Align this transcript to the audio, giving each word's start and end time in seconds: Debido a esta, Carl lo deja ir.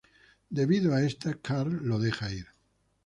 Debido 0.49 0.95
a 0.95 1.03
esta, 1.03 1.35
Carl 1.35 1.85
lo 1.85 1.99
deja 1.99 2.31
ir. 2.33 2.47